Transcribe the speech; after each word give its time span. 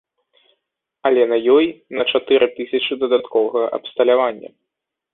Але 1.09 1.21
на 1.33 1.37
ёй 1.57 1.69
на 1.99 2.03
чатыры 2.15 2.47
тысячы 2.57 2.93
дадатковага 3.07 3.63
абсталявання. 3.81 4.49